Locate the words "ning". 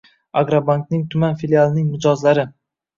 0.95-1.05